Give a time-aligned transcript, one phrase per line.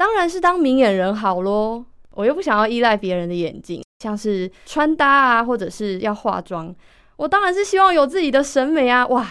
[0.00, 1.84] 当然是当明眼人好喽。
[2.12, 6.74] 我又不想要依赖别人的眼睛，像是穿搭啊，或者是要化妆，
[7.16, 9.06] 我当然是希望有自己的审美啊！
[9.08, 9.26] 哇，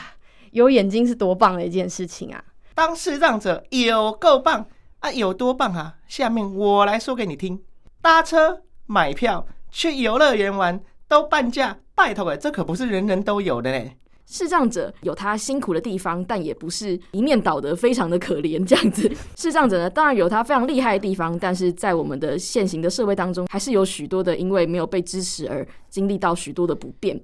[0.51, 2.43] 有眼睛是多棒的一件事情啊！
[2.75, 4.63] 当视障者有够棒
[4.99, 5.95] 啊，有多棒啊？
[6.07, 7.59] 下面我来说给你听：
[7.99, 13.97] 搭车、买票、去游乐园玩都半价，拜托哎，这可不是人人都有的嘞。
[14.29, 19.11] 视障者有他辛苦的地方，但也不是一面倒的非常的可怜这样子。
[19.35, 27.19] 视障者呢，当然有他非常厉害的地方，但是在我们的现行的社会当中，还是有许多的因为没有被支持而经历到许多的不便。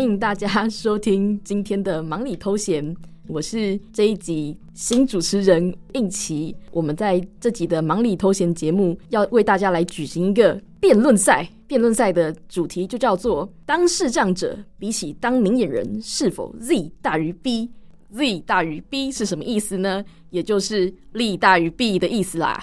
[0.00, 2.96] 欢迎大家收听今天的忙里偷闲，
[3.26, 6.56] 我是这一集新主持人应琪。
[6.70, 20.02] 我们在这集的忙里偷闲节目要为大家来举行一个辩论赛，辩论赛的主题就叫做“当视障者比起当明眼人是否 Z 大于 B？Z 大于 B 是什么意思呢？
[20.30, 22.58] 也就是利大于弊的意思啦。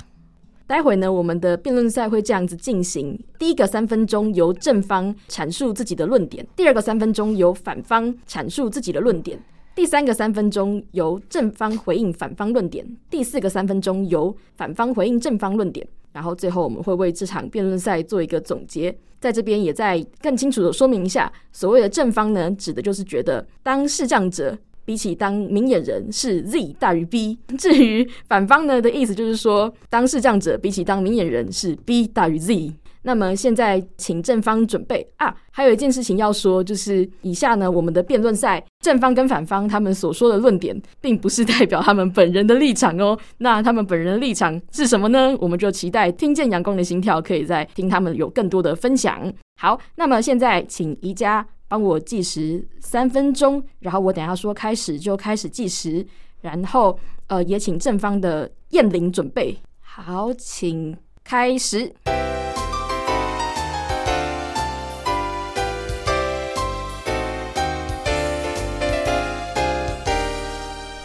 [0.68, 9.40] 待会呢，我们的辩论赛会这样子进行：第一个三分钟由正方阐述自己的论点，第二个三分钟由反方阐述自己的论点，
[9.74, 15.88] 第三个三分钟由正方回应反方论点，第四个三分钟由反方回应正方论点。
[16.12, 18.94] 然后最后我们会为这场辩论赛做一个总结。
[19.20, 24.58] 在这边也再更清楚的说明一下，所谓的正方呢，指的就是觉得当视障者。
[24.88, 32.74] 比起当明眼人是 Z 大于 B，至于反方呢的意思就是说，当视障者比起当明眼人是 B 大于 Z。
[33.02, 43.18] 那么现在请正方准备啊，还有一件事情要说，就是以下呢我们的辩论赛正方跟反方他们所说的论点，并不是代表他们本人的立场哦。
[43.40, 45.36] 那他们本人的立场是什么呢？
[45.42, 49.34] 我们就期待听见阳光的心跳，可以再听他们有更多的分享。
[49.60, 51.46] 好，那么现在请宜家。
[51.68, 56.06] 帮我计时三分钟，然后我等下说开始就开始计时，
[56.42, 56.98] 然后
[57.28, 61.94] 呃也请正方的彦伶准备好，请开始。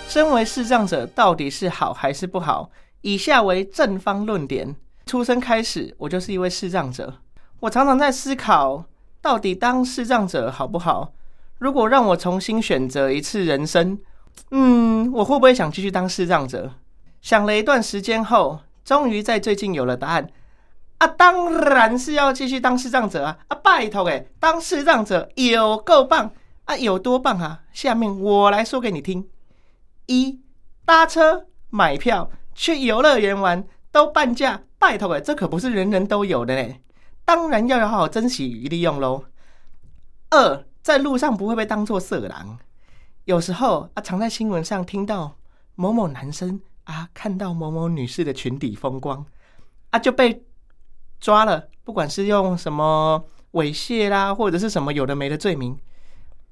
[0.08, 2.70] 身为视障者到底是好还是不好？
[3.00, 4.76] 以下为正方论点。
[5.06, 7.12] 出生开始，我就是一位视障者，
[7.60, 8.84] 我常常在思考。
[9.22, 11.12] 到底当视障者好不好？
[11.58, 13.96] 如果让我重新选择一次人生，
[14.50, 16.72] 嗯，我会不会想继续当视障者？
[17.20, 20.28] 想了一段时间后，终于在最近有了答案。
[20.98, 23.38] 啊，当然是要继续当视障者啊！
[23.48, 26.32] 啊，拜托诶，当视障者有够棒
[26.64, 27.60] 啊，有多棒啊？
[27.72, 29.28] 下面我来说给你听：
[30.06, 30.40] 一，
[30.84, 36.74] 搭车、买票、去游乐园玩都半价，拜托诶，这可不是人人都有的呢。
[37.34, 39.24] 当然要好好珍惜与利用喽。
[40.28, 42.58] 二，在路上不会被当作色狼。
[43.24, 45.34] 有时候啊，常在新闻上听到
[45.74, 49.24] 某某男生啊，看到某某女士的裙底风光
[49.88, 50.44] 啊，就被
[51.20, 51.68] 抓了。
[51.84, 55.74] 不管是用什么猥亵啦，或者是什么有的没的罪名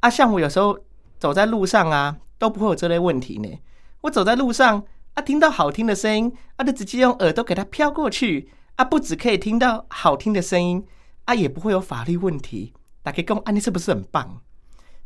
[0.00, 0.78] 啊，像我有时候
[1.18, 3.60] 走在路上啊，都不会有这类问题呢。
[4.00, 8.50] 我走在路上啊，听到好听的声音啊，就直接用耳朵给它飘过去。
[8.80, 10.82] 啊，不只可以听到好听的声音，
[11.26, 12.72] 啊，也不会有法律问题。
[13.02, 14.40] 大家讲，啊，你是不是很棒？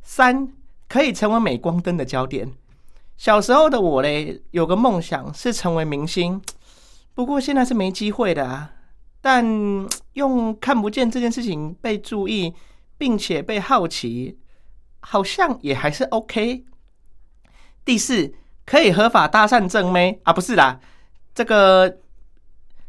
[0.00, 0.52] 三，
[0.88, 2.52] 可以成为镁光灯的焦点。
[3.16, 6.40] 小时候的我嘞，有个梦想是成为明星，
[7.14, 8.70] 不过现在是没机会的啊。
[9.20, 9.44] 但
[10.12, 12.54] 用看不见这件事情被注意，
[12.96, 14.38] 并且被好奇，
[15.00, 16.64] 好像也还是 OK。
[17.84, 18.32] 第四，
[18.64, 20.78] 可以合法搭讪正妹啊，不是啦，
[21.34, 21.98] 这个。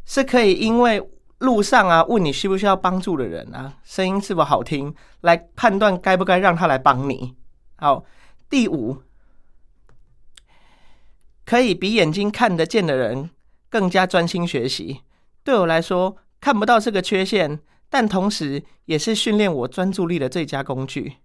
[0.06, 1.02] 是可以因为
[1.40, 7.36] 路上啊问你需不需要帮助的人啊，声音是否好听，来判断该不该让他来帮你。
[7.76, 8.06] 好，
[8.50, 9.04] 第五，
[11.46, 13.30] 可以比眼睛看得见的人
[13.70, 15.02] 更加专心学习。
[15.44, 17.60] 对我来说，看不到是个缺陷，
[17.90, 21.18] 但同时也是训练我专注力的最佳工具。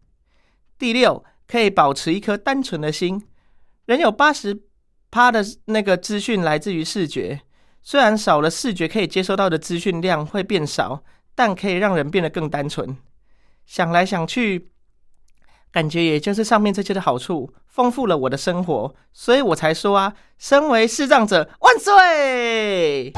[0.77, 3.23] 第六，可以保持一颗单纯的心。
[3.87, 4.63] 人有八十
[5.11, 7.43] 趴的那个资讯来自于视觉。
[7.83, 11.03] 虽然少了视觉，可以接收到的资讯量会变少，
[11.35, 12.97] 但可以让人变得更单纯。
[13.65, 14.71] 想来想去，
[15.73, 23.13] 感觉也就是上面这些的好处，丰富了我的生活，所以我才说啊，身为视障者万岁！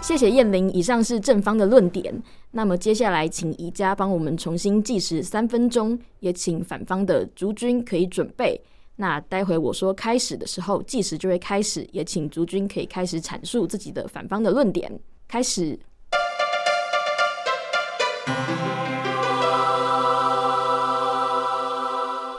[0.00, 2.22] 谢谢燕玲，以上是正方的论点。
[2.52, 8.62] 那么接下来，请宜家帮我们重新计时三分钟，也请反方的竹君可以准备。
[8.96, 14.90] 那待会我说开始的时候，计时就会开始，也请竹君可以开始阐述自己的反方的论点。
[15.28, 15.78] 开始。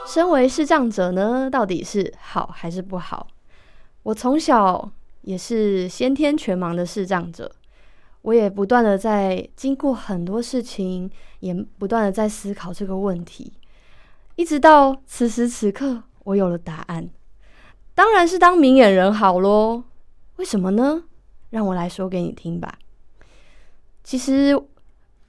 [0.06, 3.28] 身为视障者呢，到底是好还是不好？
[4.02, 4.90] 我从小
[5.22, 7.52] 也是先天全盲的视障者，
[8.22, 11.08] 我也不断的在经过很多事情，
[11.40, 13.52] 也不断的在思考这个问题，
[14.34, 17.08] 一直到此时此刻，我有了答案。
[17.94, 19.84] 当然是当明眼人好喽。
[20.36, 21.04] 为什么呢？
[21.50, 22.78] 让我来说给你听吧。
[24.04, 24.58] 其实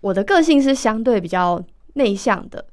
[0.01, 1.63] 我的个性是相对比较
[1.93, 2.65] 内向的。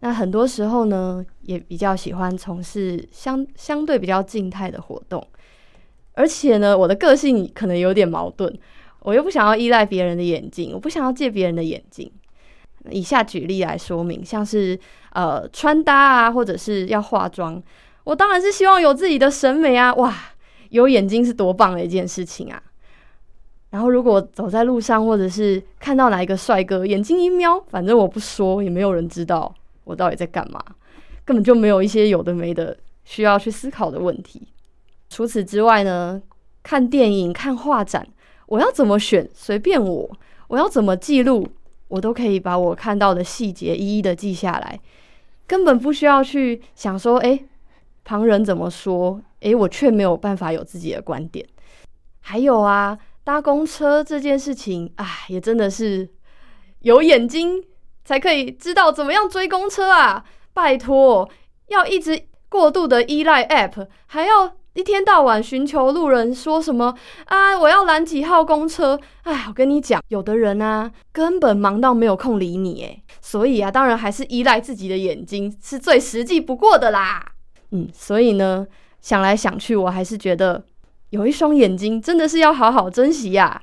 [0.00, 5.24] 那很多时候呢，也比较喜欢从事相相对比较静态的活动，
[6.14, 8.52] 而且呢，我的个性可能有点矛盾，
[9.00, 12.10] 我又不想要依赖别人的眼睛，我不想要借别人的眼睛。
[12.90, 14.78] 以下举例来说明，像是
[15.12, 17.62] 呃穿搭啊，或者是要化妆，
[18.04, 20.14] 我当然是希望有自己的审美啊，哇，
[20.70, 22.62] 有眼睛是多棒的一件事情啊。
[23.70, 29.54] 然后如果走在路上，或者是看到哪一个帅哥，眼睛一瞄，反正我不说，也没有人知道。
[29.84, 30.62] 我到底在干嘛？
[31.24, 34.48] 根本就没有一些有的没的需要去思考的问题。
[35.10, 36.20] 除此之外呢，
[36.62, 38.06] 看电影、看画展，
[38.46, 40.10] 我要怎么选随便我，
[40.48, 41.46] 我要怎么记录，
[41.88, 44.78] 我都可以把我看到的细节一一的记下来，
[45.46, 47.44] 根本不需要去想说，诶，
[48.04, 49.20] 旁人怎么说？
[49.40, 51.46] 诶，我却没有办法有自己的观点。
[52.20, 56.08] 还有啊，搭公车这件事情，啊，也真的是
[56.80, 57.64] 有眼睛。
[58.04, 60.24] 才可以知道怎么样追公车啊！
[60.54, 61.28] 拜托，
[61.66, 66.94] 要一直过度的依赖 App，还要一天到晚寻求路人说什么
[67.24, 67.58] 啊？
[67.58, 68.96] 我要拦几号公车？
[69.24, 77.32] 哎，我跟你讲，有的人啊，根本忙到没有空理你，哎，所以啊，当然还是依赖自己的眼睛是最实际不过的啦。
[77.72, 78.64] 嗯，所以呢，
[79.00, 80.64] 想来想去，我还是觉得
[81.10, 83.60] 有一双眼睛真的是要好好珍惜呀。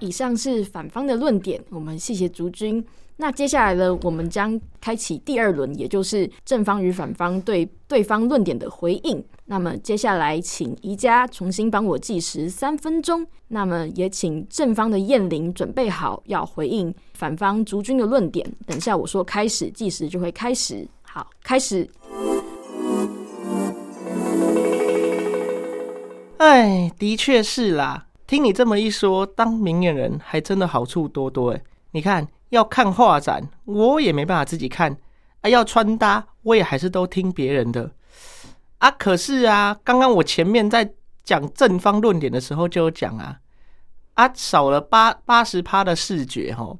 [0.00, 2.84] 以上是反方的论点，我们谢谢竹君。
[3.20, 9.22] 那接下来呢，我们将开启第二轮，也就是正方与反方对对方论点的回应。
[9.46, 13.26] 那么接下来，请宜家重新帮我计时三分钟。
[13.48, 18.48] 那么也请正方的燕玲准备好，要回应反方竹君的论点。
[18.64, 20.86] 等下我说开始，计时就会开始。
[21.02, 21.90] 好，开始。
[26.36, 28.06] 哎，的确是啦。
[28.28, 31.60] 听你这么一说，当明眼人还真的好处多多诶。
[31.90, 34.96] 你看，要看画展，我也没办法自己看
[35.42, 37.90] 啊；要穿搭，我也还是都听别人的
[38.78, 38.90] 啊。
[38.90, 40.92] 可是啊，刚刚我前面在
[41.24, 43.38] 讲正方论点的时候就有讲啊，
[44.14, 46.78] 啊，少了八八十趴的视觉吼，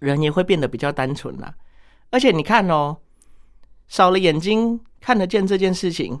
[0.00, 1.54] 人也会变得比较单纯啦。
[2.10, 2.98] 而且你看哦，
[3.88, 6.20] 少了眼睛看得见这件事情。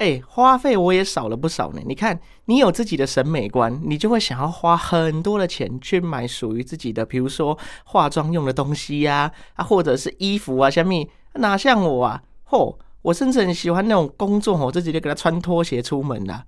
[0.00, 1.80] 哎，花费我也少了不少呢。
[1.84, 12.22] 你看，你有自己的审美观，你就会想要花很多的钱去买属于自己的，比如说化妆用的东西呀，啊，或者是衣服啊，虾米，哪像我啊？
[12.48, 16.46] 嚯，我甚至很喜欢那种工作哦，自己就给他穿拖鞋出门啦。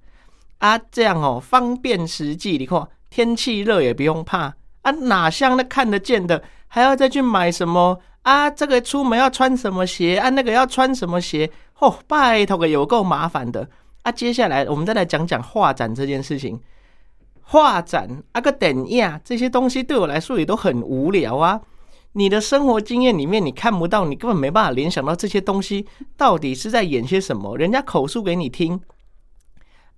[0.56, 2.56] 啊，这样哦，方便实际。
[2.56, 8.48] 你看，天气热也不用怕啊，哪像那看得见的，还要再去买什么啊？
[8.48, 10.30] 这个出门要穿什么鞋啊？
[10.30, 11.50] 那个要穿什么鞋？
[11.82, 13.68] 哦，拜托个有够麻烦的
[14.02, 14.12] 啊！
[14.12, 16.60] 接下来我们再来讲讲画展这件事情。
[17.40, 21.60] 画展啊，个等呀这些东西对我来说也都很无聊啊。
[22.12, 25.84] 你的生活经验里面你看不到，你根本没办法联想到这些东西
[26.16, 27.58] 到底是在演些什么。
[27.58, 28.80] 人家口述给你听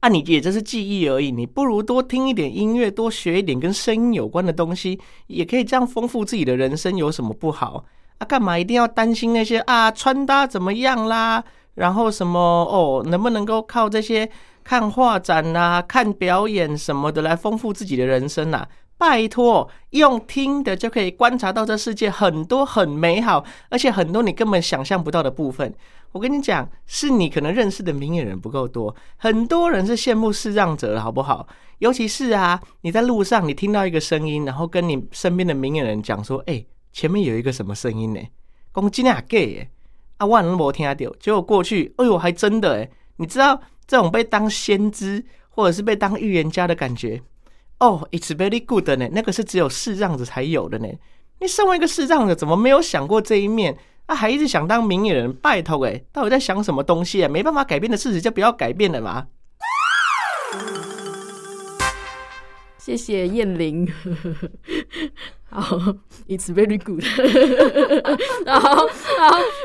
[0.01, 1.31] 啊，你也就是记忆而已。
[1.31, 7.85] 你不如多听一点音乐，多学一点跟声音有关的东西，也可以这样丰富自己的人生，有什么不好
[8.17, 8.25] 啊？
[8.25, 11.45] 干嘛一定要担心那些啊穿搭怎么样啦？
[11.75, 14.29] 然后什么哦，能不能够靠这些
[14.63, 18.69] 看画展啊、看表演什么的来丰富自己的人生啊？
[18.97, 25.75] 拜托，用听的就可以观察到这世界很多很美好，而且很多你根本想象不到的部分。
[26.13, 31.47] 我跟你讲，是你可能认识的明眼人不够多，很多人是羡慕视障者的好不好？
[31.81, 38.21] 尤其是啊，你在路上你听到一个声音，然后跟你身边的明眼人讲说：“哎，前面有一个什么声音呢？”
[38.71, 39.69] 公鸡啊 gay
[40.25, 47.21] 啊，万人没听到，结果过去，哎呦，还真的诶，你知道这种被当先知或者是被当预言家的感觉
[47.79, 50.89] 哦，It's very good 呢，那个是只有视障者才有的呢。
[51.41, 53.77] 你身为一个视障者，怎么没有想过这一面？
[54.07, 57.29] 啊，还一直想当明眼人，拜托诶，到底在想什么东西啊？
[57.29, 59.27] 没办法改变的事实就不要改变了嘛。
[62.79, 63.59] 谢谢彦
[65.55, 65.79] 好，
[66.27, 67.05] It's very good。
[68.45, 68.87] 好好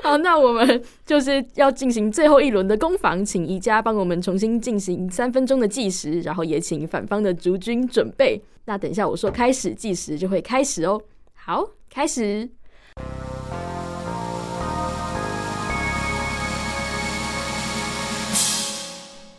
[0.04, 8.40] 好，那我们就是要进行最后一轮的攻防，请宜家帮我们重新进行三分钟的计时，然后也请反方的竹君准备。
[8.66, 11.02] 那等一下我说开始计时就会开始哦。
[11.34, 12.48] 好，开始。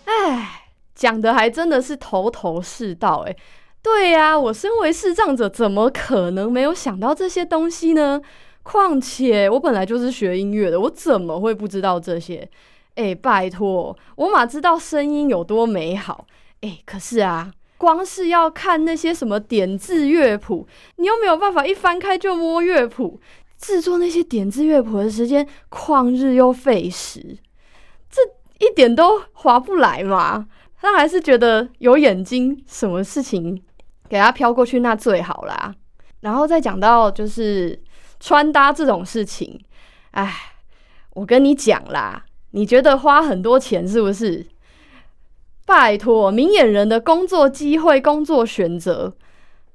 [0.05, 0.65] 哎，
[0.97, 3.37] 讲的还真的是头头是道哎。
[3.83, 8.21] 对呀、我身为视障者，怎么可能没有想到这些东西呢？
[8.63, 12.49] 况且我本来就是学音乐的，我怎么会不知道这些？
[12.97, 16.27] 哎，拜托，我哪知道声音有多美好？
[16.61, 23.19] 哎，可是啊，光是要看那些什么点字乐谱，你又没有办法一翻开就摸乐谱，
[23.59, 27.39] 制作那些点字乐谱的时间旷日又费时，
[28.11, 28.21] 这
[28.59, 30.47] 一点都划不来嘛。
[30.83, 33.63] 他还是觉得有眼睛，什么事情？
[34.11, 35.73] 给他飘过去那最好啦，
[36.21, 37.81] 然后再讲到就是
[38.19, 39.59] 穿搭这种事情，
[40.11, 40.35] 哎，
[41.15, 44.45] 我跟你讲啦，你觉得花很多钱是不是？
[45.65, 49.15] 拜托，明眼人的工作机会、工作选择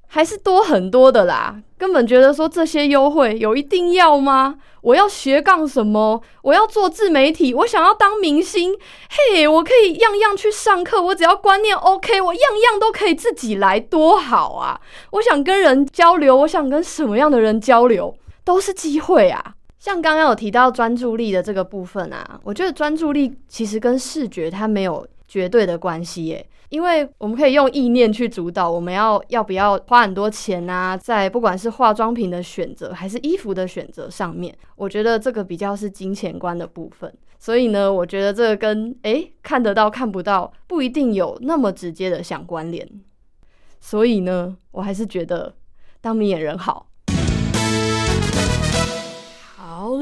[0.07, 4.55] 还是多很多的啦，根本觉得说这些优惠有一定要吗？
[4.81, 6.21] 我要斜杠什么？
[6.43, 7.53] 我要做自媒体？
[7.53, 8.77] 我想要当明星？
[9.09, 14.79] 嘿，我可以样样去上课，我只要观念 OK，我样样都可以自己来，多好啊！
[15.11, 19.55] 我想跟人交流，我想跟什么样的人交流，都是机会啊！
[19.79, 26.45] 像刚刚有提到专注力的这个部分啊，我觉得专注力其实跟视觉它没有绝对的关系耶。
[26.69, 37.13] 因为我们可以用意念去主导，我们要要不要花很多钱啊，在不管是化妆品的选择还是衣服的选择上面，我觉得这个比较是金钱观的部分。
[37.37, 42.89] 所以呢，我觉得这个跟诶看得到看不到不一定有那么直接的相关联。
[43.79, 45.53] 所以呢，我还是觉得
[46.01, 46.87] 当明眼人好。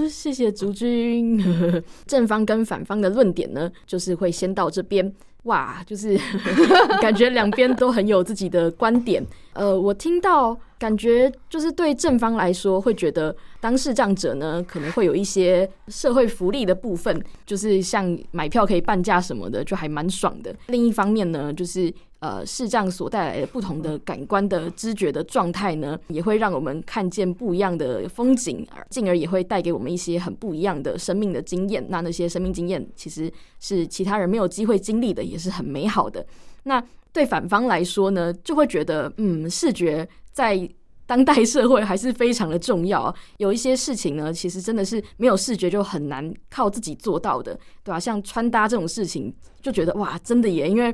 [0.10, 1.44] 谢谢竹君。
[2.06, 5.14] 正方跟反方的论点呢，就是会先到这边。
[5.44, 6.18] 哇，就是
[7.02, 9.26] 感觉两边都很有自己的观点。
[9.54, 20.56] 呃，我听到感觉就是对正方来说，会觉得当视障者呢，可能会有一些社会福利的部分，就是像买票可以半价什么的，就还蛮爽的。
[20.68, 21.94] 另一方面呢，就是。
[22.24, 31.86] 呃，视障所带来的不同的感官的知觉的状态呢，也会让我们看见不一样的风景，进而也会带给我们一些很不一样的生命的经验。
[31.90, 36.26] 那那些生命经验其实是其他人没有机会经历的，也是很美好的。
[36.64, 40.70] 那对反方来说呢，就会觉得，嗯，视觉在
[41.06, 43.14] 当代社会还是非常的重要。
[43.38, 48.00] 有一些事情呢，其实真的是没有视觉就很难靠自己做到的，对吧？
[48.00, 50.94] 像穿搭这种事情，就觉得哇，真的耶，因为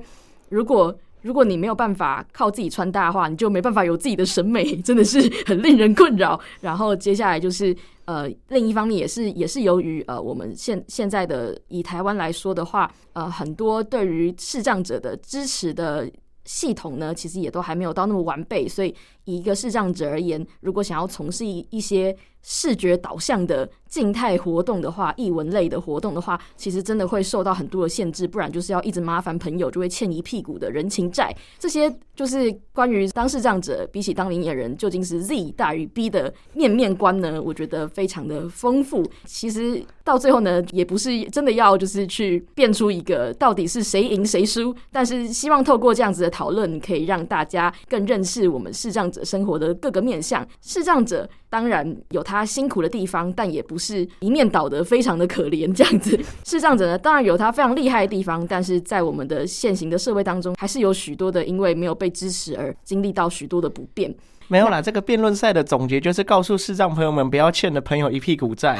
[0.49, 6.39] 如果如果你没有办法靠自己穿搭的话，你就没办法有自己的审美， 真的是很令人困扰。
[6.61, 16.09] 然后接下来就是呃，另一方面也是也是由于呃，我们现现在的以台湾来说的话，呃，很多对于视障者的支持的
[16.45, 18.95] 系统呢，其实也都还没有到那么完备，所以
[19.29, 31.35] 以一个视障者而言，如果想要从事一一些视觉导向的静态活动的话，译文类的活动的话，其实真的会受到很多的限制，不然就是要一直麻烦朋友，就会欠一屁股的人情债。
[31.57, 37.41] 这些就是关于当视障者比起当明眼人，究竟是 Z 大于 B 的面面观呢？
[37.41, 39.05] 我觉得非常的丰富。
[39.25, 50.47] 其实到最后呢，也不是真的要就是去变出一个到底是谁赢谁输，但是希望透过这样子的讨论，可以让大家更认识我们视障者生活的各个面向。
[50.61, 51.29] 视障者。
[51.49, 56.19] 当然有他辛苦的地方，但也不是一面倒的，非常的可怜这样子。
[56.45, 64.13] 视障者呢，当然有他非常厉害的地方，但是在我们的现行的社会当中，还是有许多的因为没有被支持而经历到许多的不便。
[64.51, 68.79] 没有啦，这个辩论赛的总结就是告诉视障朋友们，不要欠了朋友一屁股债。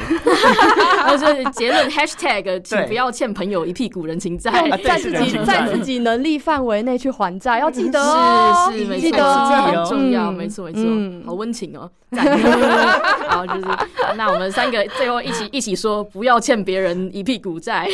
[1.10, 4.52] 就是结论，#hashtag 请不要欠朋友一屁股人情债，
[4.84, 10.84] 在自己在自己能力范围内去还债，要记得哦，是是，记得这很重要，没错没错，
[11.26, 11.90] 好温情哦。
[13.30, 13.68] 好，就是
[14.16, 17.88] 那我们三个最后一起一起说， 不要欠别人一屁股债。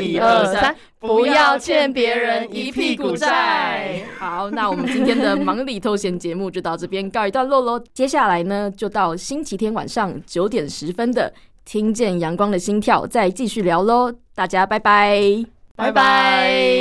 [0.00, 4.02] 一二三，不要欠别人一屁股债。
[4.18, 7.82] 好，那我们今天的忙里偷闲节目就到这边告一段落喽。
[7.92, 11.32] 接下来呢，就到星期天晚上九点十分的
[11.64, 14.12] 听见阳光的心跳，再继续聊喽。
[14.34, 15.44] 大家拜拜，
[15.76, 16.79] 拜拜。